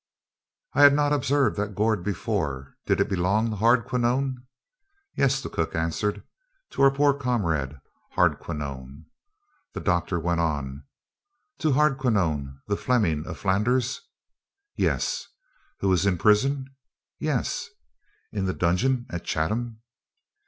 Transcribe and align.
"I 0.73 0.81
had 0.81 0.95
not 0.95 1.13
observed 1.13 1.57
that 1.57 1.75
gourd 1.75 2.03
before; 2.03 2.75
did 2.87 2.99
it 2.99 3.07
belong 3.07 3.51
to 3.51 3.55
Hardquanonne?" 3.57 4.47
"Yes," 5.15 5.43
the 5.43 5.47
cook 5.47 5.75
answered; 5.75 6.23
"to 6.71 6.81
our 6.81 6.89
poor 6.89 7.13
comrade, 7.13 7.79
Hardquanonne." 8.15 9.05
The 9.73 9.79
doctor 9.79 10.19
went 10.19 10.39
on, 10.39 10.85
"To 11.59 11.73
Hardquanonne, 11.73 12.61
the 12.65 12.77
Fleming 12.77 13.27
of 13.27 13.37
Flanders?" 13.37 14.01
"Yes." 14.75 15.27
"Who 15.81 15.93
is 15.93 16.07
in 16.07 16.17
prison?" 16.17 16.73
"Yes." 17.19 17.69
"In 18.31 18.45
the 18.45 18.53
dungeon 18.55 19.05
at 19.11 19.23
Chatham?" 19.23 19.83